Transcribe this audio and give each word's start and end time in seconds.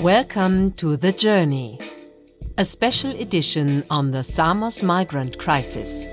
Welcome 0.00 0.72
to 0.72 0.98
The 0.98 1.10
Journey, 1.10 1.80
a 2.58 2.66
special 2.66 3.12
edition 3.12 3.82
on 3.88 4.10
the 4.10 4.22
Samos 4.22 4.82
migrant 4.82 5.38
crisis. 5.38 6.06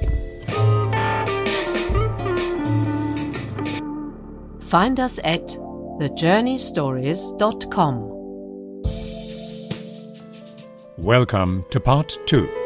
Find 4.61 5.01
us 5.01 5.19
at 5.25 5.49
thejourneystories.com. 5.99 8.09
Welcome 10.97 11.65
to 11.69 11.81
part 11.81 12.17
two. 12.25 12.62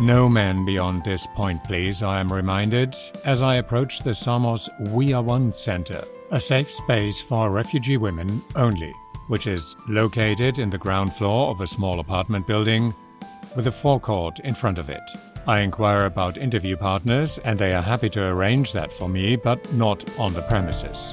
No 0.00 0.28
men 0.28 0.64
beyond 0.64 1.02
this 1.02 1.26
point, 1.26 1.64
please, 1.64 2.04
I 2.04 2.20
am 2.20 2.32
reminded, 2.32 2.94
as 3.24 3.42
I 3.42 3.56
approach 3.56 3.98
the 3.98 4.14
Samos 4.14 4.70
We 4.90 5.12
Are 5.12 5.22
One 5.22 5.52
Center, 5.52 6.04
a 6.30 6.38
safe 6.38 6.70
space 6.70 7.20
for 7.20 7.50
refugee 7.50 7.96
women 7.96 8.40
only, 8.54 8.92
which 9.26 9.48
is 9.48 9.74
located 9.88 10.60
in 10.60 10.70
the 10.70 10.78
ground 10.78 11.12
floor 11.12 11.50
of 11.50 11.60
a 11.60 11.66
small 11.66 11.98
apartment 11.98 12.46
building 12.46 12.94
with 13.56 13.66
a 13.66 13.72
forecourt 13.72 14.38
in 14.40 14.54
front 14.54 14.78
of 14.78 14.88
it. 14.88 15.02
I 15.48 15.60
inquire 15.60 16.04
about 16.04 16.38
interview 16.38 16.76
partners, 16.76 17.38
and 17.38 17.58
they 17.58 17.74
are 17.74 17.82
happy 17.82 18.08
to 18.10 18.24
arrange 18.24 18.72
that 18.74 18.92
for 18.92 19.08
me, 19.08 19.34
but 19.34 19.72
not 19.72 20.04
on 20.16 20.32
the 20.32 20.42
premises. 20.42 21.12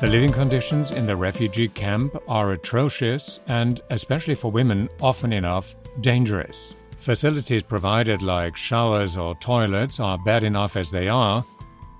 The 0.00 0.06
living 0.06 0.32
conditions 0.32 0.92
in 0.92 1.06
the 1.06 1.14
refugee 1.14 1.68
camp 1.68 2.16
are 2.26 2.52
atrocious 2.52 3.40
and, 3.48 3.82
especially 3.90 4.34
for 4.34 4.50
women, 4.50 4.88
often 5.02 5.30
enough 5.30 5.76
dangerous. 6.00 6.74
Facilities 6.96 7.62
provided 7.62 8.22
like 8.22 8.56
showers 8.56 9.18
or 9.18 9.34
toilets 9.34 10.00
are 10.00 10.16
bad 10.16 10.42
enough 10.42 10.76
as 10.76 10.90
they 10.90 11.08
are, 11.08 11.44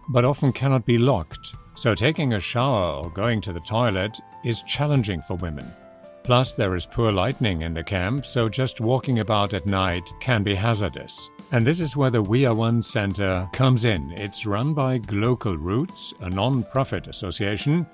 but 0.08 0.24
often 0.24 0.50
cannot 0.50 0.86
be 0.86 0.96
locked, 0.96 1.54
so 1.74 1.94
taking 1.94 2.32
a 2.32 2.40
shower 2.40 3.04
or 3.04 3.10
going 3.10 3.38
to 3.42 3.52
the 3.52 3.60
toilet 3.60 4.18
is 4.46 4.62
challenging 4.62 5.20
for 5.20 5.34
women. 5.34 5.70
Plus, 6.22 6.54
there 6.54 6.74
is 6.74 6.86
poor 6.86 7.12
lighting 7.12 7.60
in 7.60 7.74
the 7.74 7.84
camp, 7.84 8.24
so 8.24 8.48
just 8.48 8.80
walking 8.80 9.18
about 9.18 9.52
at 9.52 9.66
night 9.66 10.10
can 10.20 10.42
be 10.42 10.54
hazardous. 10.54 11.28
And 11.52 11.66
this 11.66 11.80
is 11.80 11.96
where 11.96 12.10
the 12.10 12.22
We 12.22 12.46
Are 12.46 12.54
One 12.54 12.80
Center 12.80 13.48
comes 13.52 13.84
in. 13.84 14.12
It's 14.12 14.46
run 14.46 14.72
by 14.72 14.98
Global 14.98 15.56
Roots, 15.56 16.14
a 16.20 16.30
non 16.30 16.62
profit 16.62 17.08
association, 17.08 17.84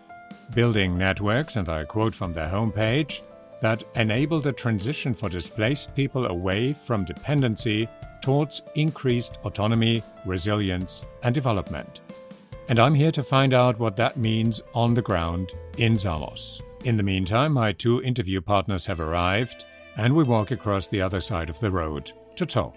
building 0.54 0.98
networks, 0.98 1.56
and 1.56 1.66
I 1.70 1.86
quote 1.86 2.14
from 2.14 2.34
their 2.34 2.50
homepage, 2.50 3.22
that 3.62 3.82
enable 3.94 4.42
the 4.42 4.52
transition 4.52 5.14
for 5.14 5.30
displaced 5.30 5.94
people 5.94 6.26
away 6.26 6.74
from 6.74 7.06
dependency 7.06 7.88
towards 8.20 8.60
increased 8.74 9.38
autonomy, 9.42 10.02
resilience, 10.26 11.06
and 11.22 11.34
development. 11.34 12.02
And 12.68 12.78
I'm 12.78 12.94
here 12.94 13.12
to 13.12 13.22
find 13.22 13.54
out 13.54 13.78
what 13.78 13.96
that 13.96 14.18
means 14.18 14.60
on 14.74 14.92
the 14.92 15.00
ground 15.00 15.54
in 15.78 15.98
Samos. 15.98 16.60
In 16.84 16.98
the 16.98 17.02
meantime, 17.02 17.52
my 17.52 17.72
two 17.72 18.02
interview 18.02 18.42
partners 18.42 18.84
have 18.84 19.00
arrived, 19.00 19.64
and 19.96 20.14
we 20.14 20.24
walk 20.24 20.50
across 20.50 20.88
the 20.88 21.00
other 21.00 21.22
side 21.22 21.48
of 21.48 21.58
the 21.58 21.70
road 21.70 22.12
to 22.34 22.44
talk. 22.44 22.76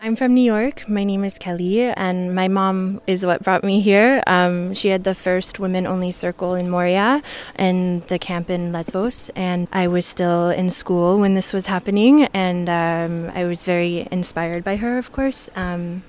I'm 0.00 0.14
from 0.14 0.32
New 0.32 0.42
York. 0.42 0.88
My 0.88 1.02
name 1.02 1.24
is 1.24 1.38
Kelly, 1.38 1.82
and 1.82 2.32
my 2.32 2.46
mom 2.46 3.00
is 3.08 3.26
what 3.26 3.42
brought 3.42 3.64
me 3.64 3.80
here. 3.80 4.22
Um, 4.28 4.72
she 4.72 4.90
had 4.90 5.02
the 5.02 5.14
first 5.14 5.58
women 5.58 5.88
only 5.88 6.12
circle 6.12 6.54
in 6.54 6.70
Moria 6.70 7.20
and 7.56 8.06
the 8.06 8.16
camp 8.16 8.48
in 8.48 8.70
Lesbos, 8.70 9.28
and 9.34 9.66
I 9.72 9.88
was 9.88 10.06
still 10.06 10.50
in 10.50 10.70
school 10.70 11.18
when 11.18 11.34
this 11.34 11.52
was 11.52 11.66
happening, 11.66 12.26
and 12.26 12.68
um, 12.68 13.32
I 13.34 13.44
was 13.44 13.64
very 13.64 14.06
inspired 14.12 14.62
by 14.62 14.76
her, 14.76 14.98
of 14.98 15.10
course. 15.10 15.50
Um, 15.56 16.04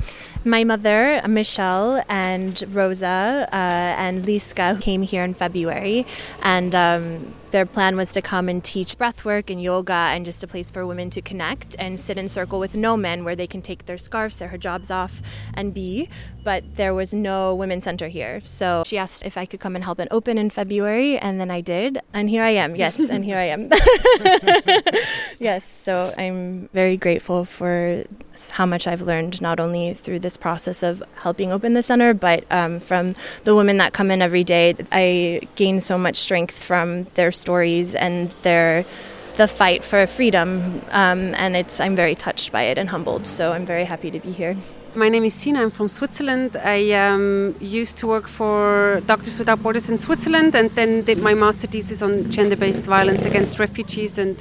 my 0.46 0.64
mother, 0.64 1.24
Michelle, 1.28 2.04
and 2.08 2.64
Rosa 2.72 3.50
uh, 3.52 3.56
and 3.98 4.24
Liska 4.24 4.80
came 4.80 5.02
here 5.02 5.24
in 5.24 5.34
February, 5.34 6.06
and 6.44 6.76
um, 6.76 7.34
their 7.52 7.66
plan 7.66 7.98
was 7.98 8.12
to 8.14 8.22
come 8.22 8.50
and 8.50 8.64
teach 8.64 8.98
breathwork 8.98 9.50
and 9.50 9.62
yoga 9.62 9.94
and 9.94 10.26
just 10.26 10.44
a 10.44 10.48
place 10.48 10.70
for 10.70 10.86
women 10.86 11.10
to 11.12 11.22
connect 11.22 11.76
and 11.80 12.00
sit 12.00 12.18
in 12.18 12.28
circle 12.28 12.60
with 12.60 12.76
no 12.76 12.96
men 12.96 13.24
where 13.24 13.36
they 13.36 13.48
can 13.48 13.62
take 13.62 13.86
their 13.86 13.98
scarves, 13.98 14.38
their 14.38 14.50
hijabs 14.50 14.92
off, 14.92 15.22
and 15.54 15.74
be. 15.74 16.10
But 16.44 16.76
there 16.76 16.94
was 16.94 17.14
no 17.14 17.54
women's 17.54 17.84
center 17.84 18.08
here. 18.08 18.40
So 18.42 18.84
she 18.86 18.98
asked 18.98 19.26
if 19.26 19.38
I 19.38 19.46
could 19.46 19.60
come 19.60 19.76
and 19.76 19.84
help 19.84 20.00
and 20.00 20.08
open 20.12 20.38
in 20.38 20.50
February, 20.50 21.18
and 21.18 21.40
then 21.40 21.52
I 21.52 21.62
did. 21.62 22.00
And 22.14 22.30
here 22.30 22.44
I 22.44 22.52
am. 22.52 22.76
Yes, 22.76 22.98
and 22.98 23.26
here 23.26 23.38
I 23.38 23.44
am. 23.44 23.70
yes, 25.40 25.66
so 25.66 26.14
I'm 26.18 26.70
very 26.74 26.98
grateful 26.98 27.46
for 27.46 28.06
how 28.52 28.66
much 28.66 28.88
I've 28.88 29.02
learned, 29.02 29.42
not 29.42 29.60
only 29.60 29.94
through 29.94 30.20
this 30.20 30.38
process 30.38 30.82
of 30.82 31.04
helping 31.16 31.52
open 31.52 31.74
the 31.74 31.84
center, 31.84 32.14
but 32.14 32.46
um, 32.52 32.80
from 32.80 33.16
the 33.44 33.54
women 33.54 33.78
that 33.78 33.92
come 33.94 34.10
in 34.10 34.22
every 34.22 34.44
day. 34.44 34.76
I 34.92 35.42
gain 35.56 35.82
so 35.82 35.98
much 35.98 36.18
strength 36.18 36.58
from 36.58 37.04
their 37.16 37.32
stories 37.40 37.96
and 37.96 38.32
their 38.44 38.86
the 39.38 39.48
fight 39.48 39.84
for 39.86 40.06
freedom, 40.06 40.82
um, 40.92 41.34
and 41.36 41.56
it's 41.56 41.80
I'm 41.80 41.96
very 41.96 42.16
touched 42.16 42.52
by 42.52 42.64
it 42.64 42.78
and 42.78 42.90
humbled. 42.90 43.26
So 43.26 43.54
I'm 43.54 43.66
very 43.66 43.86
happy 43.86 44.12
to 44.12 44.20
be 44.20 44.32
here. 44.32 44.56
My 44.96 45.08
name 45.08 45.24
is 45.24 45.42
Tina. 45.42 45.62
I'm 45.62 45.70
from 45.70 45.88
Switzerland. 45.88 46.58
I 46.58 46.92
um, 46.92 47.56
used 47.62 47.96
to 47.98 48.08
work 48.08 48.28
for 48.28 49.02
Doctors 49.06 49.40
Without 49.40 49.62
Borders 49.64 49.90
in 49.90 49.98
Switzerland, 49.98 50.56
and 50.56 50.70
then 50.72 51.04
did 51.04 51.20
my 51.20 51.36
master 51.36 51.68
thesis 51.68 52.02
on 52.02 52.30
gender-based 52.30 52.84
violence 52.84 53.24
against 53.24 53.60
refugees. 53.60 54.18
And 54.18 54.36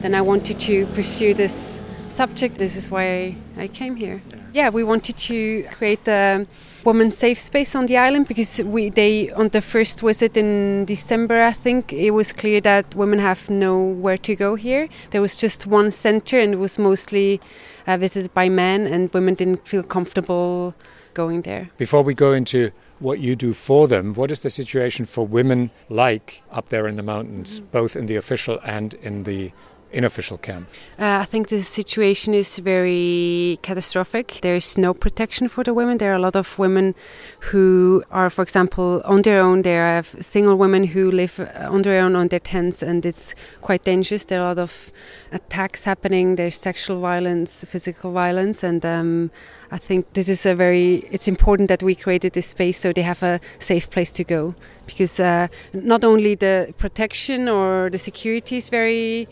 then 0.00 0.14
I 0.14 0.20
wanted 0.20 0.58
to 0.60 0.86
pursue 0.94 1.32
this 1.32 1.73
subject. 2.14 2.58
This 2.58 2.76
is 2.76 2.90
why 2.90 3.36
I 3.56 3.68
came 3.68 3.96
here. 3.96 4.22
Yeah, 4.52 4.70
we 4.70 4.84
wanted 4.84 5.16
to 5.28 5.64
create 5.72 6.06
a 6.06 6.46
women's 6.84 7.16
safe 7.16 7.38
space 7.38 7.74
on 7.74 7.86
the 7.86 7.96
island 7.96 8.28
because 8.28 8.62
we 8.62 8.90
they 8.90 9.30
on 9.32 9.48
the 9.48 9.60
first 9.60 10.00
visit 10.00 10.36
in 10.36 10.84
December 10.84 11.42
I 11.42 11.52
think 11.52 11.92
it 11.92 12.10
was 12.10 12.32
clear 12.32 12.60
that 12.60 12.94
women 12.94 13.18
have 13.18 13.50
nowhere 13.50 14.18
to 14.18 14.36
go 14.36 14.54
here. 14.54 14.88
There 15.10 15.22
was 15.22 15.34
just 15.34 15.66
one 15.66 15.90
center 15.90 16.38
and 16.38 16.52
it 16.54 16.58
was 16.58 16.78
mostly 16.78 17.40
uh, 17.86 17.96
visited 17.96 18.32
by 18.34 18.48
men 18.48 18.86
and 18.86 19.12
women 19.12 19.34
didn't 19.34 19.66
feel 19.66 19.82
comfortable 19.82 20.74
going 21.14 21.42
there. 21.42 21.70
Before 21.78 22.02
we 22.02 22.14
go 22.14 22.32
into 22.32 22.70
what 22.98 23.18
you 23.18 23.36
do 23.36 23.52
for 23.52 23.88
them, 23.88 24.14
what 24.14 24.30
is 24.30 24.40
the 24.40 24.50
situation 24.50 25.04
for 25.04 25.26
women 25.26 25.70
like 25.88 26.42
up 26.50 26.68
there 26.68 26.86
in 26.86 26.96
the 26.96 27.02
mountains, 27.02 27.60
mm-hmm. 27.60 27.70
both 27.70 27.96
in 27.96 28.06
the 28.06 28.16
official 28.16 28.58
and 28.64 28.94
in 28.94 29.24
the 29.24 29.52
unofficial 29.92 30.38
camp? 30.38 30.68
Uh, 30.98 31.18
I 31.22 31.24
think 31.24 31.48
the 31.48 31.62
situation 31.62 32.34
is 32.34 32.58
very 32.58 33.58
catastrophic. 33.62 34.38
There 34.42 34.56
is 34.56 34.78
no 34.78 34.94
protection 34.94 35.48
for 35.48 35.64
the 35.64 35.74
women. 35.74 35.98
There 35.98 36.12
are 36.12 36.16
a 36.16 36.20
lot 36.20 36.36
of 36.36 36.58
women 36.58 36.94
who 37.40 38.02
are, 38.10 38.30
for 38.30 38.42
example, 38.42 39.02
on 39.04 39.22
their 39.22 39.40
own. 39.40 39.62
There 39.62 39.84
are 39.84 40.02
single 40.02 40.56
women 40.56 40.84
who 40.84 41.10
live 41.10 41.40
uh, 41.40 41.68
on 41.70 41.82
their 41.82 42.02
own 42.02 42.16
on 42.16 42.28
their 42.28 42.40
tents, 42.40 42.82
and 42.82 43.04
it's 43.04 43.34
quite 43.60 43.84
dangerous. 43.84 44.24
There 44.24 44.40
are 44.40 44.44
a 44.44 44.48
lot 44.48 44.58
of 44.58 44.92
attacks 45.32 45.84
happening. 45.84 46.36
There's 46.36 46.56
sexual 46.56 47.00
violence, 47.00 47.64
physical 47.64 48.12
violence, 48.12 48.62
and 48.62 48.84
um, 48.84 49.30
I 49.70 49.78
think 49.78 50.12
this 50.12 50.28
is 50.28 50.46
a 50.46 50.54
very. 50.54 51.06
It's 51.10 51.28
important 51.28 51.68
that 51.68 51.82
we 51.82 51.94
created 51.94 52.32
this 52.32 52.46
space 52.46 52.78
so 52.78 52.92
they 52.92 53.02
have 53.02 53.22
a 53.22 53.40
safe 53.58 53.90
place 53.90 54.12
to 54.12 54.24
go 54.24 54.54
because 54.86 55.18
uh, 55.18 55.48
not 55.72 56.04
only 56.04 56.34
the 56.34 56.74
protection 56.78 57.48
or 57.48 57.90
the 57.90 57.98
security 57.98 58.56
is 58.56 58.68
very 58.68 59.28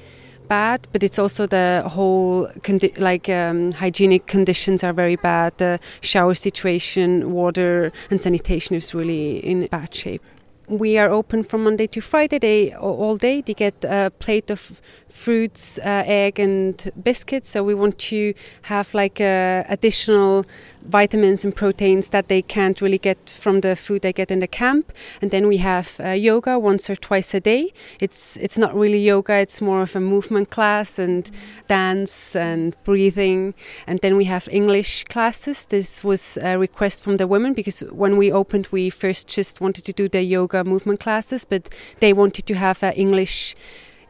bad, 0.53 0.87
but 0.93 1.03
it's 1.03 1.19
also 1.19 1.47
the 1.47 1.83
whole 1.97 2.47
condi- 2.67 2.99
like 2.99 3.27
um, 3.31 3.73
hygienic 3.73 4.27
conditions 4.27 4.85
are 4.85 4.93
very 4.93 5.17
bad. 5.17 5.51
The 5.57 5.81
shower 6.03 6.35
situation, 6.35 7.33
water 7.33 7.91
and 8.11 8.21
sanitation 8.21 8.77
is 8.77 8.95
really 8.95 9.39
in 9.39 9.67
bad 9.69 9.95
shape. 9.95 10.23
We 10.69 10.99
are 10.99 11.11
open 11.11 11.43
from 11.43 11.65
Monday 11.65 11.87
to 11.89 12.01
Friday 12.01 12.39
day, 12.39 12.75
all 12.75 13.17
day. 13.17 13.41
They 13.41 13.55
get 13.55 13.85
a 13.85 14.11
plate 14.25 14.51
of 14.51 14.81
fruits, 15.09 15.78
uh, 15.78 16.04
egg, 16.22 16.39
and 16.39 16.75
biscuits. 17.03 17.48
So 17.51 17.65
we 17.65 17.75
want 17.75 17.98
to 18.10 18.34
have 18.63 18.95
like 18.95 19.21
uh, 19.21 19.65
additional 19.69 20.45
vitamins 20.84 21.45
and 21.45 21.55
proteins 21.55 22.11
that 22.11 22.29
they 22.29 22.43
can't 22.43 22.81
really 22.81 22.99
get 22.99 23.31
from 23.31 23.61
the 23.61 23.77
food 23.77 24.03
they 24.03 24.13
get 24.13 24.31
in 24.31 24.41
the 24.41 24.47
camp. 24.47 24.93
And 25.21 25.31
then 25.31 25.49
we 25.49 25.59
have 25.59 25.97
uh, 26.01 26.11
yoga 26.11 26.59
once 26.59 26.91
or 26.91 26.97
twice 26.97 27.34
a 27.34 27.41
day. 27.41 27.73
It's 28.01 28.37
it's 28.37 28.59
not 28.59 28.75
really 28.75 28.99
yoga; 28.99 29.34
it's 29.34 29.61
more 29.61 29.83
of 29.83 29.97
a 29.97 30.01
movement 30.01 30.51
class 30.51 30.99
and 30.99 31.31
dance 31.69 32.37
and 32.37 32.77
breathing. 32.84 33.55
And 33.87 34.01
then 34.01 34.17
we 34.17 34.25
have 34.25 34.49
English 34.51 35.05
classes. 35.05 35.67
This 35.67 36.05
was 36.05 36.39
a 36.43 36.59
request 36.59 37.05
from 37.05 37.17
the 37.17 37.27
women 37.27 37.53
because 37.53 37.81
when 37.91 38.17
we 38.17 38.33
opened, 38.33 38.69
we 38.71 38.91
first 38.91 39.29
just 39.29 39.61
wanted 39.61 39.84
to 39.84 39.93
do 39.93 40.09
the 40.09 40.23
yoga 40.23 40.65
movement 40.65 41.01
classes, 41.01 41.45
but 41.45 41.69
they 42.01 42.13
wanted 42.13 42.47
to 42.47 42.55
have 42.55 42.83
uh, 42.83 42.93
English 42.97 43.55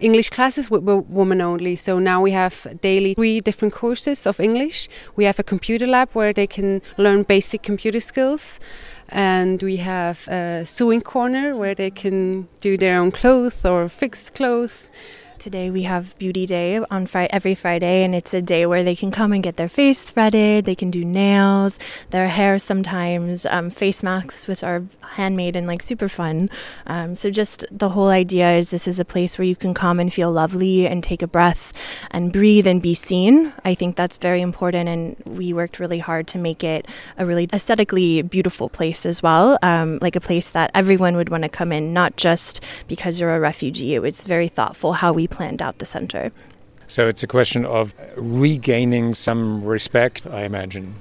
English 0.02 0.31
classes 0.31 0.70
were, 0.70 0.81
women 0.81 1.40
only. 1.40 1.76
So 1.76 1.99
now 1.99 2.20
we 2.20 2.32
have 2.32 2.66
daily 2.81 3.14
three 3.14 3.40
different 3.40 3.72
courses 3.72 4.26
of 4.26 4.40
English. 4.40 4.88
We 5.16 5.25
have 5.25 5.38
a 5.38 5.44
computer 5.44 5.87
lab 5.87 6.10
where 6.12 6.32
they 6.32 6.46
can 6.46 6.82
learn 6.99 7.22
basic 7.22 7.62
computer 7.62 8.00
skills. 8.00 8.60
And 9.08 9.62
we 9.62 9.76
have 9.76 10.26
a 10.28 10.64
sewing 10.66 11.02
corner 11.02 11.56
where 11.56 11.75
they 11.75 11.90
can 11.90 12.49
do 12.60 12.76
their 12.76 12.99
own 12.99 13.12
clothes 13.12 13.64
or 13.64 13.88
fix 13.88 14.31
clothes 14.31 14.88
Today 15.43 15.71
we 15.71 15.83
have 15.83 16.17
beauty 16.19 16.47
day 16.47 16.79
on 16.89 17.09
every 17.12 17.56
Friday, 17.56 18.05
and 18.05 18.15
it's 18.15 18.33
a 18.33 18.41
day 18.41 18.65
where 18.65 18.85
they 18.85 18.94
can 18.94 19.11
come 19.11 19.33
and 19.33 19.43
get 19.43 19.56
their 19.56 19.69
face 19.69 20.00
threaded. 20.05 20.67
They 20.67 20.77
can 20.77 20.93
do 20.93 21.05
nails, 21.05 21.81
their 22.11 22.29
hair 22.29 22.61
sometimes, 22.61 23.44
um, 23.47 23.69
face 23.69 24.05
masks, 24.05 24.47
which 24.47 24.62
are 24.62 24.85
handmade 25.00 25.56
and 25.56 25.67
like 25.67 25.83
super 25.83 26.09
fun. 26.09 26.49
Um, 26.87 27.17
so 27.17 27.29
just 27.29 27.65
the 27.73 27.89
whole 27.89 28.06
idea 28.06 28.53
is 28.53 28.71
this 28.71 28.87
is 28.87 29.00
a 29.00 29.05
place 29.05 29.37
where 29.37 29.44
you 29.44 29.56
can 29.56 29.75
come 29.75 29.99
and 29.99 30.12
feel 30.12 30.31
lovely 30.31 30.87
and 30.87 31.03
take 31.03 31.23
a 31.23 31.27
breath 31.27 31.73
and 32.12 32.33
breathe 32.33 32.69
and 32.69 32.81
be 32.81 32.95
seen. 32.95 33.53
I 33.65 33.75
think 33.75 33.97
that's 33.97 34.19
very 34.19 34.43
important, 34.43 34.88
and 34.88 35.17
we 35.27 35.53
worked 35.53 35.81
really 35.81 35.99
hard 35.99 36.29
to 36.29 36.38
make 36.38 36.62
it 36.62 36.87
a 37.19 37.27
really 37.27 37.49
aesthetically 37.53 38.23
beautiful 38.23 38.69
place 38.69 39.05
as 39.05 39.25
well, 39.25 39.59
um, 39.61 39.99
like 40.00 40.15
a 40.15 40.21
place 40.21 40.53
that 40.53 40.71
everyone 40.73 41.17
would 41.17 41.31
want 41.31 41.43
to 41.43 41.49
come 41.49 41.73
in, 41.73 41.93
not 41.93 42.15
just 42.15 42.61
because 42.87 43.19
you're 43.19 43.35
a 43.35 43.41
refugee. 43.41 43.97
It 43.97 44.03
was 44.03 44.23
very 44.23 44.47
thoughtful 44.47 44.93
how 44.93 45.12
we 45.12 45.27
planned 45.32 45.61
out 45.61 45.79
the 45.79 45.87
center. 45.87 46.31
So 46.87 47.08
it's 47.08 47.23
a 47.23 47.26
question 47.26 47.64
of 47.64 47.94
regaining 48.17 49.14
some 49.14 49.64
respect, 49.64 50.26
I 50.26 50.43
imagine. 50.44 50.94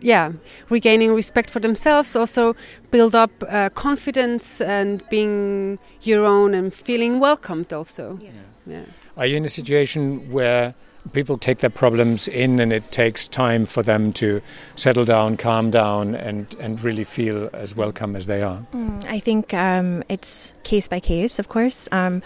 Yeah, 0.00 0.32
regaining 0.70 1.14
respect 1.14 1.50
for 1.50 1.60
themselves, 1.60 2.16
also 2.16 2.54
build 2.90 3.14
up 3.14 3.30
uh, 3.48 3.68
confidence 3.70 4.60
and 4.60 5.02
being 5.10 5.78
your 6.02 6.24
own 6.24 6.54
and 6.54 6.72
feeling 6.72 7.20
welcomed, 7.20 7.72
also. 7.72 8.18
Yeah. 8.22 8.30
yeah. 8.66 8.84
Are 9.16 9.26
you 9.26 9.36
in 9.36 9.44
a 9.44 9.50
situation 9.50 10.30
where 10.30 10.74
people 11.12 11.38
take 11.38 11.58
their 11.58 11.70
problems 11.70 12.28
in 12.28 12.60
and 12.60 12.72
it 12.72 12.90
takes 12.92 13.26
time 13.26 13.66
for 13.66 13.82
them 13.82 14.12
to 14.14 14.40
settle 14.76 15.04
down, 15.04 15.36
calm 15.36 15.70
down, 15.70 16.14
and, 16.14 16.54
and 16.60 16.82
really 16.82 17.04
feel 17.04 17.50
as 17.52 17.74
welcome 17.74 18.14
as 18.14 18.26
they 18.26 18.42
are? 18.42 18.64
Mm, 18.72 19.06
I 19.06 19.18
think 19.18 19.54
um, 19.54 20.02
it's 20.08 20.54
case 20.62 20.88
by 20.88 21.00
case, 21.00 21.38
of 21.38 21.48
course. 21.48 21.88
Um, 21.92 22.22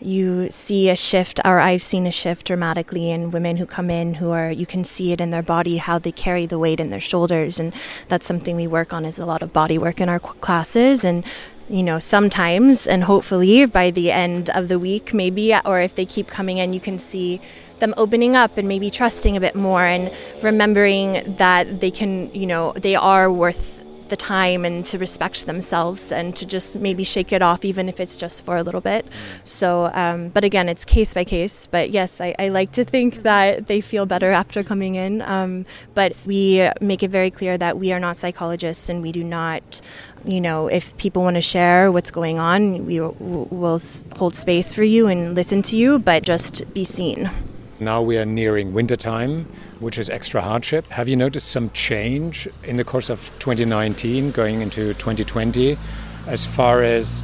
you 0.00 0.50
see 0.50 0.90
a 0.90 0.96
shift, 0.96 1.40
or 1.44 1.58
I've 1.58 1.82
seen 1.82 2.06
a 2.06 2.12
shift 2.12 2.46
dramatically 2.46 3.10
in 3.10 3.30
women 3.30 3.56
who 3.56 3.66
come 3.66 3.90
in 3.90 4.14
who 4.14 4.30
are, 4.30 4.50
you 4.50 4.66
can 4.66 4.84
see 4.84 5.12
it 5.12 5.20
in 5.20 5.30
their 5.30 5.42
body, 5.42 5.78
how 5.78 5.98
they 5.98 6.12
carry 6.12 6.46
the 6.46 6.58
weight 6.58 6.80
in 6.80 6.90
their 6.90 7.00
shoulders. 7.00 7.58
And 7.58 7.72
that's 8.08 8.26
something 8.26 8.56
we 8.56 8.66
work 8.66 8.92
on 8.92 9.04
is 9.04 9.18
a 9.18 9.26
lot 9.26 9.42
of 9.42 9.52
body 9.52 9.78
work 9.78 10.00
in 10.00 10.08
our 10.08 10.20
classes. 10.20 11.04
And 11.04 11.24
you 11.70 11.82
know, 11.82 11.98
sometimes 11.98 12.86
and 12.86 13.04
hopefully 13.04 13.66
by 13.66 13.90
the 13.90 14.10
end 14.10 14.48
of 14.50 14.68
the 14.68 14.78
week, 14.78 15.12
maybe, 15.12 15.54
or 15.64 15.80
if 15.80 15.94
they 15.94 16.06
keep 16.06 16.28
coming 16.28 16.58
in, 16.58 16.72
you 16.72 16.80
can 16.80 16.98
see 16.98 17.40
them 17.80 17.94
opening 17.96 18.36
up 18.36 18.56
and 18.58 18.68
maybe 18.68 18.90
trusting 18.90 19.36
a 19.36 19.40
bit 19.40 19.54
more 19.54 19.84
and 19.84 20.12
remembering 20.42 21.36
that 21.36 21.80
they 21.80 21.90
can, 21.90 22.32
you 22.34 22.46
know, 22.46 22.72
they 22.72 22.94
are 22.94 23.30
worth 23.32 23.78
the 24.08 24.16
time 24.16 24.64
and 24.64 24.84
to 24.86 24.98
respect 24.98 25.46
themselves 25.46 26.10
and 26.10 26.34
to 26.36 26.46
just 26.46 26.78
maybe 26.78 27.04
shake 27.04 27.32
it 27.32 27.42
off, 27.42 27.64
even 27.64 27.88
if 27.88 28.00
it's 28.00 28.16
just 28.16 28.44
for 28.44 28.56
a 28.56 28.62
little 28.62 28.80
bit. 28.80 29.06
So, 29.44 29.90
um, 29.94 30.30
but 30.30 30.44
again, 30.44 30.68
it's 30.68 30.84
case 30.84 31.14
by 31.14 31.24
case. 31.24 31.66
But 31.66 31.90
yes, 31.90 32.20
I, 32.20 32.34
I, 32.38 32.48
like 32.48 32.72
to 32.72 32.84
think 32.84 33.22
that 33.22 33.66
they 33.66 33.80
feel 33.80 34.06
better 34.06 34.32
after 34.32 34.62
coming 34.62 34.94
in. 34.94 35.22
Um, 35.22 35.64
but 35.94 36.14
we 36.26 36.68
make 36.80 37.02
it 37.02 37.10
very 37.10 37.30
clear 37.30 37.58
that 37.58 37.78
we 37.78 37.92
are 37.92 38.00
not 38.00 38.16
psychologists 38.16 38.88
and 38.88 39.02
we 39.02 39.12
do 39.12 39.22
not 39.22 39.80
you 40.24 40.40
know, 40.40 40.66
if 40.66 40.96
people 40.96 41.22
want 41.22 41.36
to 41.36 41.40
share 41.40 41.92
what's 41.92 42.10
going 42.10 42.40
on, 42.40 42.86
we 42.86 42.98
will 43.00 43.80
hold 44.16 44.34
space 44.34 44.72
for 44.72 44.82
you 44.82 45.06
and 45.06 45.36
listen 45.36 45.62
to 45.62 45.76
you, 45.76 46.00
but 46.00 46.24
just 46.24 46.74
be 46.74 46.84
seen. 46.84 47.30
Now 47.80 48.02
we 48.02 48.18
are 48.18 48.26
nearing 48.26 48.72
wintertime, 48.72 49.46
which 49.78 49.98
is 49.98 50.10
extra 50.10 50.40
hardship. 50.40 50.86
Have 50.88 51.08
you 51.08 51.14
noticed 51.14 51.48
some 51.48 51.70
change 51.70 52.48
in 52.64 52.76
the 52.76 52.82
course 52.82 53.08
of 53.08 53.30
2019 53.38 54.32
going 54.32 54.62
into 54.62 54.94
2020 54.94 55.78
as 56.26 56.44
far 56.44 56.82
as 56.82 57.22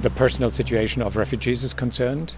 the 0.00 0.08
personal 0.08 0.50
situation 0.50 1.02
of 1.02 1.16
refugees 1.16 1.64
is 1.64 1.74
concerned? 1.74 2.34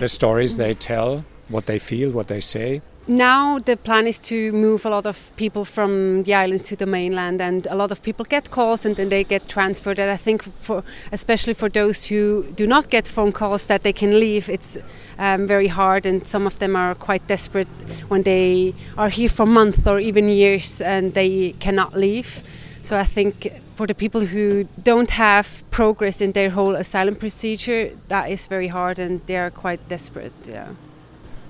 The 0.00 0.08
stories 0.08 0.58
they 0.58 0.74
tell, 0.74 1.24
what 1.48 1.64
they 1.64 1.78
feel, 1.78 2.10
what 2.10 2.28
they 2.28 2.40
say? 2.40 2.82
Now 3.08 3.58
the 3.58 3.76
plan 3.76 4.06
is 4.06 4.18
to 4.18 4.50
move 4.52 4.84
a 4.84 4.90
lot 4.90 5.06
of 5.06 5.30
people 5.36 5.64
from 5.64 6.24
the 6.24 6.34
islands 6.34 6.64
to 6.64 6.76
the 6.76 6.86
mainland 6.86 7.40
and 7.40 7.66
a 7.66 7.74
lot 7.76 7.92
of 7.92 8.02
people 8.02 8.24
get 8.24 8.50
calls 8.50 8.84
and 8.84 8.96
then 8.96 9.08
they 9.08 9.22
get 9.22 9.48
transferred. 9.48 9.98
And 9.98 10.10
i 10.10 10.16
think 10.16 10.42
for 10.42 10.82
especially 11.12 11.54
for 11.54 11.68
those 11.68 12.06
who 12.06 12.44
do 12.56 12.66
not 12.66 12.90
get 12.90 13.06
phone 13.06 13.32
calls 13.32 13.66
that 13.66 13.82
they 13.82 13.92
can 13.92 14.18
leave 14.18 14.48
it's 14.48 14.76
um, 15.18 15.46
very 15.46 15.68
hard 15.68 16.04
and 16.04 16.26
some 16.26 16.46
of 16.46 16.58
them 16.58 16.74
are 16.74 16.94
quite 16.94 17.26
desperate 17.28 17.68
when 18.08 18.22
they 18.22 18.74
are 18.98 19.08
here 19.08 19.28
for 19.28 19.46
months 19.46 19.86
or 19.86 20.00
even 20.00 20.28
years 20.28 20.80
and 20.80 21.14
they 21.14 21.54
cannot 21.60 21.94
leave. 21.94 22.42
So 22.82 22.98
i 22.98 23.04
think 23.04 23.52
for 23.74 23.86
the 23.86 23.94
people 23.94 24.26
who 24.26 24.66
don't 24.82 25.10
have 25.10 25.62
progress 25.70 26.20
in 26.20 26.32
their 26.32 26.50
whole 26.50 26.74
asylum 26.74 27.14
procedure 27.14 27.90
that 28.08 28.30
is 28.30 28.48
very 28.48 28.68
hard 28.68 28.98
and 28.98 29.20
they 29.26 29.36
are 29.36 29.50
quite 29.50 29.86
desperate 29.88 30.32
yeah 30.48 30.68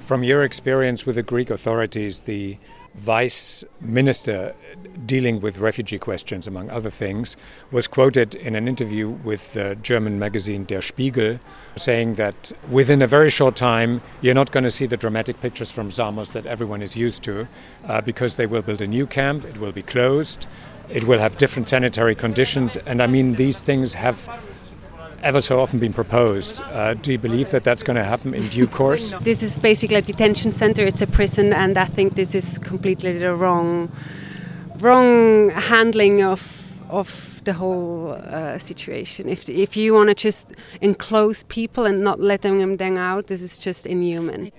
from 0.06 0.22
your 0.22 0.44
experience 0.44 1.04
with 1.04 1.16
the 1.16 1.22
Greek 1.22 1.50
authorities, 1.50 2.20
the 2.20 2.56
vice 2.94 3.64
minister 3.80 4.54
dealing 5.04 5.40
with 5.40 5.58
refugee 5.58 5.98
questions, 5.98 6.46
among 6.46 6.70
other 6.70 6.90
things, 6.90 7.36
was 7.72 7.88
quoted 7.88 8.36
in 8.36 8.54
an 8.54 8.68
interview 8.68 9.08
with 9.08 9.52
the 9.52 9.76
German 9.82 10.16
magazine 10.16 10.64
Der 10.64 10.80
Spiegel, 10.80 11.40
saying 11.74 12.14
that 12.14 12.52
within 12.70 13.02
a 13.02 13.08
very 13.08 13.30
short 13.30 13.56
time, 13.56 14.00
you're 14.20 14.32
not 14.32 14.52
going 14.52 14.62
to 14.62 14.70
see 14.70 14.86
the 14.86 14.96
dramatic 14.96 15.40
pictures 15.40 15.72
from 15.72 15.90
Samos 15.90 16.30
that 16.30 16.46
everyone 16.46 16.82
is 16.82 16.96
used 16.96 17.24
to, 17.24 17.48
uh, 17.86 18.00
because 18.00 18.36
they 18.36 18.46
will 18.46 18.62
build 18.62 18.80
a 18.80 18.86
new 18.86 19.08
camp, 19.08 19.44
it 19.44 19.58
will 19.58 19.72
be 19.72 19.82
closed, 19.82 20.46
it 20.88 21.02
will 21.02 21.18
have 21.18 21.36
different 21.36 21.68
sanitary 21.68 22.14
conditions, 22.14 22.76
and 22.76 23.02
I 23.02 23.08
mean, 23.08 23.34
these 23.34 23.58
things 23.58 23.94
have 23.94 24.28
ever 25.22 25.40
so 25.40 25.60
often 25.60 25.78
been 25.78 25.92
proposed. 25.92 26.60
Uh, 26.60 26.94
do 26.94 27.12
you 27.12 27.18
believe 27.18 27.50
that 27.50 27.64
that's 27.64 27.82
going 27.82 27.96
to 27.96 28.04
happen 28.04 28.34
in 28.34 28.48
due 28.48 28.66
course? 28.66 29.14
This 29.20 29.42
is 29.42 29.58
basically 29.58 29.96
a 29.96 30.02
detention 30.02 30.52
center. 30.52 30.82
It's 30.84 31.02
a 31.02 31.06
prison, 31.06 31.52
and 31.52 31.76
I 31.78 31.86
think 31.86 32.14
this 32.14 32.34
is 32.34 32.58
completely 32.58 33.18
the 33.18 33.34
wrong, 33.34 33.90
wrong 34.78 35.50
handling 35.50 36.22
of 36.22 36.62
of 36.88 37.40
the 37.44 37.52
whole 37.52 38.12
uh, 38.12 38.58
situation. 38.58 39.28
If 39.28 39.48
if 39.48 39.76
you 39.76 39.94
want 39.94 40.08
to 40.08 40.14
just 40.14 40.52
enclose 40.80 41.42
people 41.44 41.84
and 41.86 42.02
not 42.02 42.20
let 42.20 42.42
them 42.42 42.76
then 42.76 42.98
out, 42.98 43.26
this 43.26 43.42
is 43.42 43.58
just 43.58 43.86
inhuman. 43.86 44.52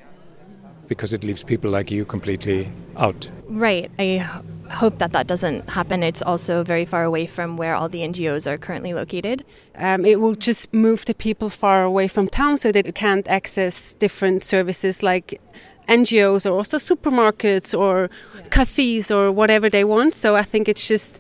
Because 0.88 1.14
it 1.14 1.24
leaves 1.24 1.44
people 1.44 1.70
like 1.72 1.92
you 1.92 2.06
completely 2.06 2.70
out. 2.96 3.30
Right. 3.48 3.92
I 4.00 4.26
hope 4.70 4.98
that 5.00 5.12
that 5.12 5.28
doesn't 5.28 5.70
happen. 5.70 6.04
It's 6.04 6.22
also 6.22 6.64
very 6.64 6.86
far 6.86 7.04
away 7.04 7.26
from 7.26 7.58
where 7.58 7.76
all 7.76 7.90
the 7.90 8.00
NGOs 8.00 8.48
are 8.48 8.58
currently 8.58 8.94
located. 8.94 9.44
Um, 9.76 10.06
it 10.06 10.20
will 10.20 10.36
just 10.36 10.74
move 10.74 11.06
the 11.06 11.14
people 11.14 11.50
far 11.50 11.84
away 11.84 12.08
from 12.08 12.28
town 12.28 12.58
so 12.58 12.72
that 12.72 12.86
they 12.86 12.92
can't 12.92 13.28
access 13.28 13.94
different 13.94 14.44
services 14.44 15.04
like 15.04 15.42
NGOs 15.88 16.50
or 16.50 16.54
also 16.54 16.78
supermarkets 16.78 17.78
or 17.78 18.10
yeah. 18.36 18.42
cafes 18.50 19.10
or 19.12 19.32
whatever 19.32 19.70
they 19.70 19.84
want. 19.84 20.16
So 20.16 20.36
I 20.36 20.44
think 20.44 20.68
it's 20.68 20.88
just 20.88 21.20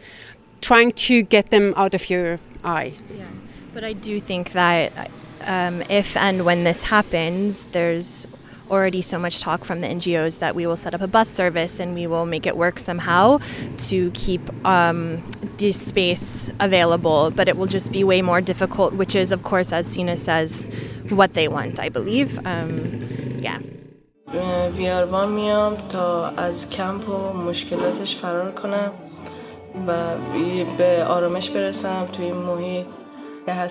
trying 0.61 0.91
to 0.91 1.21
get 1.21 1.49
them 1.49 1.73
out 1.77 1.93
of 1.93 2.09
your 2.09 2.39
eyes. 2.63 3.31
Yeah. 3.31 3.39
But 3.73 3.83
I 3.83 3.93
do 3.93 4.19
think 4.19 4.51
that 4.53 5.11
um, 5.41 5.81
if 5.89 6.17
and 6.17 6.45
when 6.45 6.63
this 6.63 6.83
happens, 6.83 7.65
there's 7.71 8.27
already 8.70 9.02
so 9.02 9.18
much 9.18 9.40
talk 9.40 9.64
from 9.64 9.80
the 9.80 9.86
NGOs 9.86 10.38
that 10.38 10.54
we 10.54 10.66
will 10.66 10.76
set 10.76 10.94
up 10.94 11.00
a 11.00 11.06
bus 11.06 11.28
service 11.28 11.78
and 11.78 11.94
we 11.94 12.06
will 12.06 12.26
make 12.26 12.46
it 12.46 12.56
work 12.56 12.80
somehow 12.80 13.38
to 13.88 14.10
keep 14.12 14.42
um, 14.66 15.22
this 15.58 15.80
space 15.80 16.50
available. 16.58 17.30
But 17.30 17.48
it 17.48 17.56
will 17.56 17.66
just 17.66 17.92
be 17.92 18.02
way 18.04 18.22
more 18.22 18.40
difficult, 18.40 18.94
which 18.94 19.14
is, 19.14 19.32
of 19.32 19.42
course, 19.42 19.72
as 19.72 19.86
Sina 19.86 20.16
says, 20.16 20.68
what 21.10 21.34
they 21.34 21.48
want, 21.48 21.78
I 21.78 21.88
believe. 21.88 22.38
Um, 22.46 22.72
yeah. 23.40 23.60
بیاربان 24.76 25.32
میام 25.32 25.76
تا 25.88 26.28
از 26.28 26.70
کمپ 26.70 27.08
و 27.08 27.32
مشکلاتش 27.32 28.16
فرار 28.16 28.50
کنم 28.50 28.92
و 29.86 30.16
به 30.78 31.04
آرامش 31.04 31.50
برسم 31.50 32.08
توی 32.12 32.24
این 32.24 32.34
محیط 32.34 32.86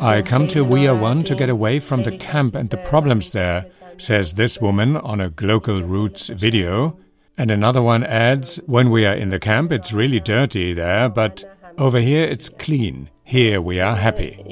I 0.01 0.21
come 0.21 0.47
to 0.47 0.65
Weir 0.65 0.93
One 0.93 1.23
to 1.23 1.33
get 1.33 1.49
away 1.49 1.79
from 1.79 2.03
the 2.03 2.11
camp 2.17 2.55
and 2.55 2.69
the 2.69 2.77
problems 2.91 3.31
there 3.31 3.65
says 3.98 4.34
this 4.34 4.60
woman 4.60 4.96
on 4.96 5.20
a 5.20 5.30
Global 5.30 5.82
Roots 5.82 6.28
video. 6.28 6.98
And 7.38 7.50
another 7.50 7.82
one 7.82 8.04
adds, 8.04 8.56
When 8.66 8.90
we 8.90 9.04
are 9.06 9.14
in 9.14 9.30
the 9.30 9.38
camp, 9.38 9.72
it's 9.72 9.92
really 9.92 10.20
dirty 10.20 10.72
there, 10.72 11.08
but 11.08 11.44
over 11.78 12.00
here 12.00 12.24
it's 12.24 12.48
clean. 12.48 13.10
Here 13.24 13.60
we 13.60 13.80
are 13.80 13.96
happy. 13.96 14.42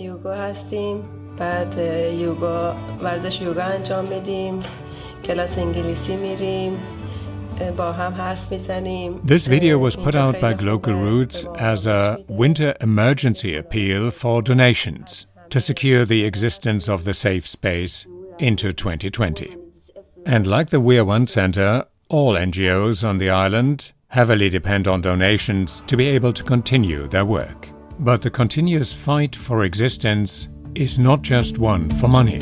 This 9.24 9.46
video 9.46 9.78
was 9.78 9.96
put 9.96 10.14
out 10.14 10.40
by 10.40 10.54
Global 10.54 10.94
Roots 10.94 11.46
as 11.58 11.86
a 11.86 12.22
winter 12.28 12.74
emergency 12.80 13.56
appeal 13.56 14.10
for 14.10 14.42
donations 14.42 15.26
to 15.50 15.60
secure 15.60 16.04
the 16.04 16.24
existence 16.24 16.88
of 16.88 17.04
the 17.04 17.14
safe 17.14 17.46
space 17.46 18.06
into 18.38 18.72
2020. 18.72 19.56
And 20.26 20.46
like 20.46 20.70
the 20.70 20.80
We 20.80 20.98
Are 20.98 21.04
One 21.04 21.26
Center, 21.26 21.84
all 22.08 22.34
NGOs 22.34 23.06
on 23.06 23.18
the 23.18 23.30
island 23.30 23.92
heavily 24.08 24.48
depend 24.48 24.86
on 24.86 25.00
donations 25.00 25.82
to 25.88 25.96
be 25.96 26.06
able 26.06 26.32
to 26.32 26.44
continue 26.44 27.08
their 27.08 27.24
work. 27.24 27.68
But 27.98 28.22
the 28.22 28.30
continuous 28.30 28.92
fight 28.92 29.34
for 29.34 29.64
existence 29.64 30.48
is 30.74 30.98
not 30.98 31.22
just 31.22 31.58
one 31.58 31.90
for 31.90 32.06
money. 32.08 32.38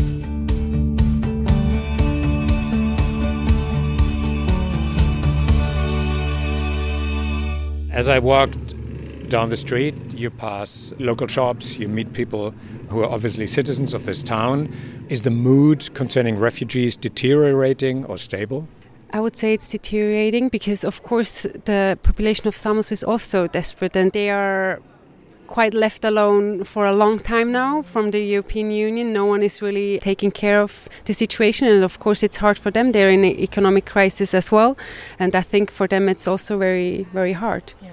As 7.91 8.09
I 8.09 8.19
walked 8.19 9.29
down 9.31 9.49
the 9.49 9.57
street, 9.57 9.95
you 10.15 10.29
pass 10.29 10.93
local 10.99 11.27
shops, 11.27 11.79
you 11.79 11.89
meet 11.89 12.13
people 12.13 12.51
who 12.91 13.03
are 13.03 13.11
obviously 13.11 13.47
citizens 13.47 13.95
of 13.95 14.05
this 14.05 14.23
town 14.23 14.71
is 15.13 15.25
the 15.25 15.31
mood 15.31 15.93
concerning 15.93 16.39
refugees 16.39 16.97
deteriorating 16.97 18.07
or 18.07 18.17
stable? 18.17 18.67
I 19.11 19.21
would 19.21 19.37
say 19.37 19.53
it's 19.53 19.69
deteriorating 19.69 20.49
because, 20.49 20.85
of 20.85 21.03
course, 21.03 21.43
the 21.67 21.99
population 22.03 22.49
of 22.49 22.57
Samos 22.57 22.91
is 22.91 23.05
also 23.05 23.47
desperate 23.47 23.95
and 23.95 24.11
they 24.13 24.31
are 24.31 24.81
quite 25.49 25.75
left 25.75 26.03
alone 26.03 26.65
for 26.65 26.87
a 26.87 26.95
long 26.95 27.19
time 27.19 27.53
now 27.53 27.83
from 27.83 28.09
the 28.09 28.21
European 28.21 28.71
Union. 28.71 29.13
No 29.13 29.27
one 29.27 29.43
is 29.43 29.61
really 29.61 29.99
taking 29.99 30.31
care 30.31 30.63
of 30.63 30.89
the 31.05 31.13
situation, 31.13 31.69
and 31.69 31.85
of 31.85 31.99
course, 31.99 32.23
it's 32.23 32.39
hard 32.39 32.57
for 32.57 32.71
them. 32.71 32.93
They're 32.93 33.11
in 33.11 33.23
an 33.23 33.39
economic 33.39 33.85
crisis 33.85 34.33
as 34.33 34.51
well, 34.51 34.79
and 35.19 35.37
I 35.37 35.43
think 35.43 35.71
for 35.71 35.87
them 35.87 36.09
it's 36.09 36.27
also 36.27 36.57
very, 36.57 37.07
very 37.13 37.35
hard. 37.35 37.75
Yeah. 37.83 37.91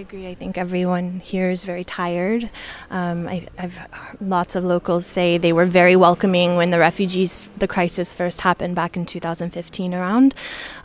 Agree. 0.00 0.28
I 0.28 0.34
think 0.34 0.56
everyone 0.56 1.20
here 1.20 1.50
is 1.50 1.64
very 1.64 1.84
tired. 1.84 2.48
Um, 2.90 3.28
I, 3.28 3.46
have 3.58 3.86
lots 4.18 4.56
of 4.56 4.64
locals 4.64 5.04
say 5.04 5.36
they 5.36 5.52
were 5.52 5.66
very 5.66 5.94
welcoming 5.94 6.56
when 6.56 6.70
the 6.70 6.78
refugees, 6.78 7.46
the 7.58 7.68
crisis 7.68 8.14
first 8.14 8.40
happened 8.40 8.74
back 8.74 8.96
in 8.96 9.04
2015 9.04 9.92
around, 9.92 10.34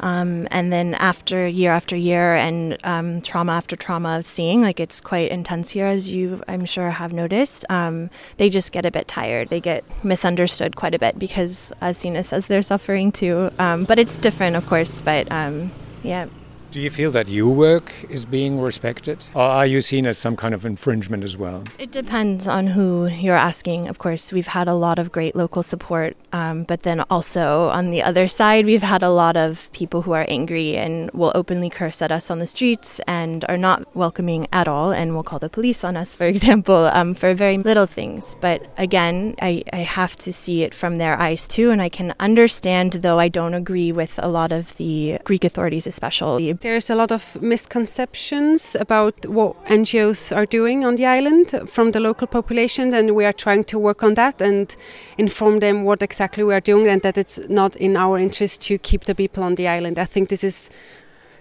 um, 0.01 0.49
and 0.51 0.73
then 0.73 0.95
after 0.95 1.47
year 1.47 1.71
after 1.71 1.95
year 1.95 2.35
and 2.35 2.77
um, 2.83 3.21
trauma 3.21 3.53
after 3.53 3.77
trauma 3.77 4.17
of 4.17 4.25
seeing, 4.25 4.61
like 4.61 4.81
it's 4.81 4.99
quite 4.99 5.31
intense 5.31 5.69
here, 5.69 5.85
as 5.85 6.09
you 6.09 6.43
I'm 6.49 6.65
sure 6.65 6.89
have 6.89 7.13
noticed. 7.13 7.63
Um, 7.69 8.09
they 8.35 8.49
just 8.49 8.73
get 8.73 8.85
a 8.85 8.91
bit 8.91 9.07
tired. 9.07 9.47
They 9.47 9.61
get 9.61 9.85
misunderstood 10.03 10.75
quite 10.75 10.93
a 10.93 10.99
bit 10.99 11.17
because, 11.17 11.71
as 11.79 11.97
Sina 11.97 12.21
says, 12.21 12.47
they're 12.47 12.61
suffering 12.61 13.13
too. 13.13 13.49
Um, 13.59 13.85
but 13.85 13.97
it's 13.97 14.17
different, 14.17 14.57
of 14.57 14.67
course. 14.67 14.99
But 14.99 15.31
um, 15.31 15.71
yeah. 16.03 16.27
Do 16.75 16.81
you 16.81 16.89
feel 16.89 17.11
that 17.11 17.29
your 17.29 17.55
work 17.55 17.93
is 18.09 18.25
being 18.25 18.59
respected? 18.59 19.23
Or 19.33 19.43
are 19.43 19.65
you 19.65 19.79
seen 19.79 20.05
as 20.05 20.17
some 20.17 20.35
kind 20.35 20.53
of 20.53 20.65
infringement 20.65 21.23
as 21.23 21.37
well? 21.37 21.63
It 21.79 21.91
depends 21.91 22.49
on 22.49 22.67
who 22.67 23.07
you're 23.07 23.33
asking. 23.33 23.87
Of 23.87 23.97
course, 23.97 24.33
we've 24.33 24.47
had 24.47 24.67
a 24.67 24.73
lot 24.73 24.99
of 24.99 25.09
great 25.09 25.37
local 25.37 25.63
support, 25.63 26.17
um, 26.33 26.65
but 26.65 26.83
then 26.83 26.99
also 27.09 27.69
on 27.69 27.91
the 27.91 28.03
other 28.03 28.27
side, 28.27 28.65
we've 28.65 28.83
had 28.83 29.03
a 29.03 29.09
lot 29.09 29.37
of 29.37 29.71
people 29.71 30.01
who 30.01 30.11
are 30.11 30.25
angry 30.27 30.75
and 30.75 31.09
will 31.11 31.31
openly 31.33 31.69
curse 31.69 32.01
at 32.01 32.11
us 32.11 32.29
on 32.29 32.39
the 32.39 32.45
streets 32.45 32.99
and 33.07 33.45
are 33.47 33.55
not 33.55 33.95
welcoming 33.95 34.45
at 34.51 34.67
all 34.67 34.91
and 34.91 35.15
will 35.15 35.23
call 35.23 35.39
the 35.39 35.47
police 35.47 35.81
on 35.81 35.95
us, 35.95 36.13
for 36.13 36.25
example, 36.33 36.87
um, 36.91 37.13
for 37.13 37.33
very 37.33 37.57
little 37.57 37.85
things. 37.85 38.35
But 38.41 38.67
again, 38.77 39.35
I, 39.41 39.63
I 39.71 39.77
have 39.77 40.17
to 40.17 40.33
see 40.33 40.63
it 40.63 40.73
from 40.73 40.97
their 40.97 41.17
eyes 41.21 41.47
too, 41.47 41.71
and 41.71 41.81
I 41.81 41.87
can 41.87 42.13
understand, 42.19 42.91
though 42.91 43.17
I 43.17 43.29
don't 43.29 43.53
agree 43.53 43.93
with 43.93 44.19
a 44.21 44.27
lot 44.27 44.51
of 44.51 44.75
the 44.75 45.19
Greek 45.23 45.45
authorities, 45.45 45.87
especially 45.87 46.49
there's 46.65 46.89
a 46.89 46.95
lot 46.95 47.11
of 47.11 47.39
misconceptions 47.43 48.75
about 48.79 49.23
what 49.27 49.53
NGOs 49.65 50.35
are 50.35 50.47
doing 50.47 50.83
on 50.83 50.95
the 50.95 51.05
island 51.05 51.53
from 51.67 51.91
the 51.91 51.99
local 51.99 52.25
population, 52.25 52.91
and 52.91 53.15
we 53.15 53.23
are 53.23 53.33
trying 53.33 53.63
to 53.65 53.77
work 53.77 54.01
on 54.01 54.15
that 54.15 54.41
and 54.41 54.75
inform 55.19 55.59
them 55.59 55.83
what 55.83 56.01
exactly 56.01 56.43
we 56.43 56.55
are 56.55 56.59
doing, 56.59 56.87
and 56.87 57.03
that 57.03 57.19
it's 57.19 57.37
not 57.49 57.75
in 57.75 57.95
our 57.95 58.17
interest 58.17 58.61
to 58.61 58.79
keep 58.79 59.05
the 59.05 59.13
people 59.13 59.43
on 59.43 59.53
the 59.55 59.67
island. 59.67 59.99
I 59.99 60.05
think 60.05 60.29
this 60.29 60.43
is 60.43 60.71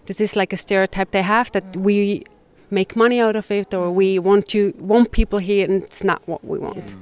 this 0.04 0.20
is 0.20 0.36
like 0.36 0.52
a 0.52 0.58
stereotype 0.58 1.10
they 1.12 1.22
have 1.22 1.50
that 1.52 1.74
we 1.74 2.24
make 2.70 2.94
money 2.94 3.18
out 3.18 3.34
of 3.34 3.50
it 3.50 3.72
or 3.72 3.90
we 3.90 4.18
want 4.18 4.46
to 4.48 4.74
want 4.78 5.10
people 5.10 5.38
here, 5.38 5.64
and 5.64 5.84
it's 5.84 6.04
not 6.04 6.20
what 6.28 6.44
we 6.44 6.58
want. 6.58 6.96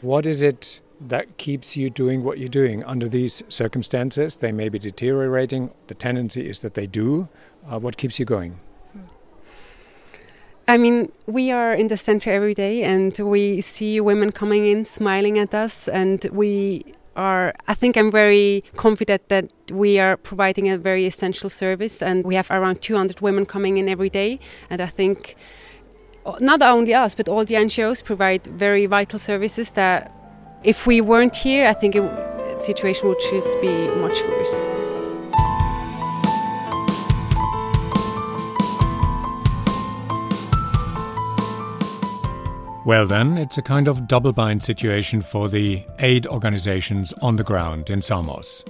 What 0.00 0.26
is 0.26 0.42
it? 0.42 0.80
that 1.00 1.36
keeps 1.36 1.76
you 1.76 1.90
doing 1.90 2.24
what 2.24 2.38
you're 2.38 2.48
doing 2.48 2.82
under 2.84 3.08
these 3.08 3.42
circumstances. 3.48 4.36
They 4.36 4.52
may 4.52 4.68
be 4.68 4.78
deteriorating. 4.78 5.70
The 5.86 5.94
tendency 5.94 6.48
is 6.48 6.60
that 6.60 6.74
they 6.74 6.86
do. 6.86 7.28
Uh, 7.66 7.78
what 7.78 7.96
keeps 7.96 8.18
you 8.18 8.24
going? 8.24 8.60
I 10.66 10.76
mean, 10.76 11.10
we 11.26 11.50
are 11.50 11.72
in 11.72 11.88
the 11.88 11.96
center 11.96 12.30
every 12.30 12.52
day 12.52 12.82
and 12.82 13.18
we 13.18 13.62
see 13.62 14.00
women 14.00 14.32
coming 14.32 14.66
in 14.66 14.84
smiling 14.84 15.38
at 15.38 15.54
us, 15.54 15.88
and 15.88 16.26
we 16.30 16.84
are, 17.16 17.54
I 17.66 17.72
think 17.72 17.96
I'm 17.96 18.10
very 18.10 18.62
confident 18.76 19.28
that 19.28 19.50
we 19.72 19.98
are 19.98 20.18
providing 20.18 20.68
a 20.68 20.76
very 20.76 21.06
essential 21.06 21.48
service, 21.48 22.02
and 22.02 22.24
we 22.24 22.34
have 22.34 22.50
around 22.50 22.82
200 22.82 23.22
women 23.22 23.46
coming 23.46 23.78
in 23.78 23.88
every 23.88 24.10
day, 24.10 24.40
and 24.68 24.82
I 24.82 24.86
think 24.86 25.36
uh, 26.26 26.36
not 26.38 26.60
only 26.60 26.92
us, 26.92 27.14
but 27.14 27.30
all 27.30 27.46
the 27.46 27.54
NGOs 27.54 28.04
provide 28.04 28.46
very 28.46 28.84
vital 28.84 29.18
services 29.18 29.72
that 29.72 30.12
if 30.64 30.86
we 30.86 31.00
weren't 31.00 31.34
here, 31.34 31.66
I 31.66 31.72
think 31.72 31.94
the 31.94 32.58
situation 32.58 33.08
would 33.08 33.20
just 33.20 33.58
be 33.62 33.88
much 33.96 34.22
worse. 34.24 34.87
Well, 42.88 43.06
then, 43.06 43.36
it's 43.36 43.58
a 43.58 43.62
kind 43.62 43.86
of 43.86 44.08
double 44.08 44.32
bind 44.32 44.64
situation 44.64 45.20
for 45.20 45.50
the 45.50 45.84
aid 45.98 46.26
organizations 46.26 47.12
on 47.20 47.36
the 47.36 47.44
ground 47.44 47.90
in 47.90 48.00
Samos. 48.00 48.64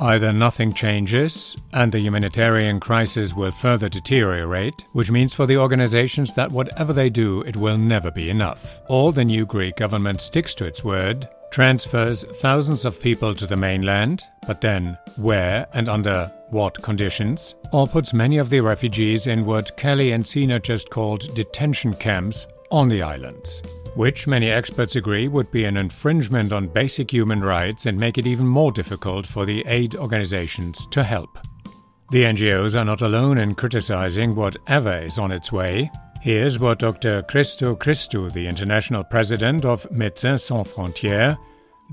Either 0.00 0.34
nothing 0.34 0.74
changes 0.74 1.56
and 1.72 1.90
the 1.90 1.98
humanitarian 1.98 2.78
crisis 2.78 3.32
will 3.32 3.52
further 3.52 3.88
deteriorate, 3.88 4.84
which 4.92 5.10
means 5.10 5.32
for 5.32 5.46
the 5.46 5.56
organizations 5.56 6.34
that 6.34 6.52
whatever 6.52 6.92
they 6.92 7.08
do, 7.08 7.40
it 7.44 7.56
will 7.56 7.78
never 7.78 8.10
be 8.10 8.28
enough. 8.28 8.82
Or 8.90 9.12
the 9.12 9.24
new 9.24 9.46
Greek 9.46 9.76
government 9.76 10.20
sticks 10.20 10.54
to 10.56 10.66
its 10.66 10.84
word, 10.84 11.26
transfers 11.50 12.22
thousands 12.42 12.84
of 12.84 13.00
people 13.00 13.34
to 13.34 13.46
the 13.46 13.56
mainland, 13.56 14.24
but 14.46 14.60
then 14.60 14.98
where 15.16 15.66
and 15.72 15.88
under 15.88 16.30
what 16.50 16.82
conditions, 16.82 17.54
or 17.72 17.88
puts 17.88 18.12
many 18.12 18.36
of 18.36 18.50
the 18.50 18.60
refugees 18.60 19.26
in 19.26 19.46
what 19.46 19.74
Kelly 19.78 20.12
and 20.12 20.28
Sina 20.28 20.60
just 20.60 20.90
called 20.90 21.34
detention 21.34 21.94
camps 21.94 22.46
on 22.74 22.88
the 22.88 23.02
islands, 23.02 23.62
which 23.94 24.26
many 24.26 24.50
experts 24.50 24.96
agree 24.96 25.28
would 25.28 25.48
be 25.52 25.64
an 25.64 25.76
infringement 25.76 26.52
on 26.52 26.66
basic 26.66 27.08
human 27.12 27.40
rights 27.40 27.86
and 27.86 27.96
make 27.96 28.18
it 28.18 28.26
even 28.26 28.44
more 28.44 28.72
difficult 28.72 29.24
for 29.24 29.46
the 29.46 29.64
aid 29.68 29.94
organizations 29.94 30.84
to 30.88 31.04
help. 31.04 31.38
The 32.10 32.24
NGOs 32.24 32.78
are 32.78 32.84
not 32.84 33.00
alone 33.00 33.38
in 33.38 33.54
criticizing 33.54 34.34
whatever 34.34 34.92
is 34.92 35.18
on 35.18 35.30
its 35.30 35.52
way. 35.52 35.88
Here's 36.20 36.58
what 36.58 36.80
Dr. 36.80 37.22
Christo 37.22 37.76
Christou, 37.76 38.32
the 38.32 38.48
international 38.48 39.04
president 39.04 39.64
of 39.64 39.88
Médecins 39.90 40.40
Sans 40.40 40.66
Frontières, 40.66 41.38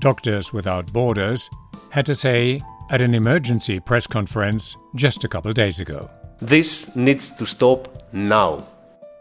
Doctors 0.00 0.52
Without 0.52 0.92
Borders, 0.92 1.48
had 1.90 2.06
to 2.06 2.14
say 2.16 2.60
at 2.90 3.00
an 3.00 3.14
emergency 3.14 3.78
press 3.78 4.08
conference 4.08 4.76
just 4.96 5.22
a 5.22 5.28
couple 5.28 5.52
days 5.52 5.78
ago. 5.78 6.10
This 6.40 6.96
needs 6.96 7.30
to 7.36 7.46
stop 7.46 8.02
now. 8.12 8.66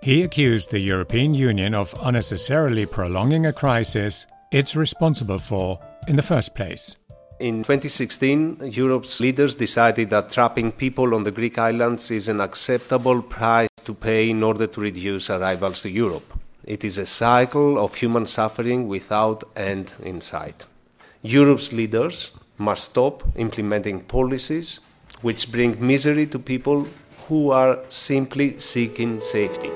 He 0.04 0.24
accused 0.24 0.72
the 0.72 0.80
European 0.80 1.36
Union 1.36 1.76
of 1.76 1.94
unnecessarily 2.02 2.88
prolonging 2.88 3.46
a 3.46 3.54
crisis 3.54 4.26
it's 4.52 4.76
responsible 4.76 5.38
for 5.38 5.80
in 6.08 6.16
the 6.16 6.24
first 6.24 6.56
place. 6.56 6.96
In 7.40 7.64
2016, 7.64 8.72
Europe's 8.72 9.20
leaders 9.20 9.54
decided 9.54 10.10
that 10.10 10.32
trapping 10.32 10.72
people 10.72 11.14
on 11.14 11.22
the 11.22 11.30
Greek 11.30 11.60
islands 11.60 12.10
is 12.10 12.28
an 12.28 12.42
acceptable 12.42 13.22
price 13.22 13.70
to 13.86 13.94
pay 13.94 14.32
in 14.32 14.42
order 14.42 14.66
to 14.66 14.82
reduce 14.82 15.30
arrivals 15.30 15.84
to 15.84 15.90
Europe. 15.92 16.34
It 16.64 16.84
is 16.84 16.98
a 16.98 17.06
cycle 17.06 17.78
of 17.78 17.94
human 17.94 18.26
suffering 18.26 18.88
without 18.88 19.44
end 19.56 19.94
in 20.02 20.20
sight. 20.20 20.66
Europe's 21.22 21.72
leaders 21.72 22.32
must 22.58 22.86
stop 22.86 23.22
implementing 23.36 24.02
policies 24.02 24.80
which 25.22 25.52
bring 25.52 25.78
misery 25.80 26.26
to 26.26 26.40
people 26.40 26.88
who 27.28 27.52
are 27.52 27.80
simply 27.90 28.60
seeking 28.60 29.22
safety. 29.22 29.72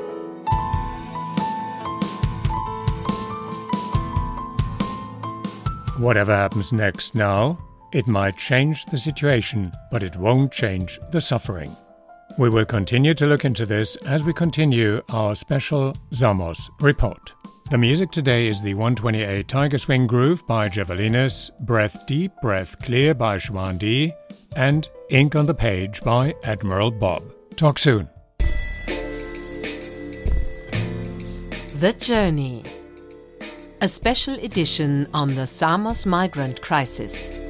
Whatever 5.98 6.36
happens 6.36 6.74
next 6.74 7.16
now, 7.16 7.58
it 7.94 8.06
might 8.06 8.38
change 8.38 8.86
the 8.88 8.98
situation, 8.98 9.72
but 9.92 10.04
it 10.04 10.18
won't 10.18 10.52
change 10.52 11.00
the 11.12 11.22
suffering. 11.22 11.74
We 12.38 12.50
will 12.50 12.66
continue 12.66 13.14
to 13.14 13.26
look 13.26 13.46
into 13.46 13.66
this 13.66 13.96
as 13.98 14.26
we 14.26 14.34
continue 14.34 15.02
our 15.08 15.36
special 15.36 15.96
Samos 16.12 16.70
report. 16.82 17.34
The 17.72 17.78
music 17.78 18.12
today 18.12 18.48
is 18.48 18.62
the 18.62 18.74
128 18.74 19.48
Tiger 19.48 19.78
Swing 19.78 20.06
Groove 20.06 20.46
by 20.46 20.68
Javelinas, 20.68 21.50
Breath 21.62 22.06
Deep, 22.06 22.34
Breath 22.42 22.78
Clear 22.82 23.14
by 23.14 23.38
Schwan 23.38 23.78
D, 23.78 24.12
and 24.58 24.90
Ink 25.10 25.34
on 25.38 25.46
the 25.46 25.54
Page 25.54 26.04
by 26.04 26.36
Admiral 26.44 26.92
Bob. 26.92 27.24
Talk 27.56 27.80
soon. 27.80 28.10
The 31.80 31.96
Journey 32.00 32.64
a 33.82 33.88
special 33.88 34.36
edition 34.36 35.08
on 35.14 35.36
the 35.36 35.46
Samos 35.46 36.06
migrant 36.06 36.62
crisis. 36.62 37.45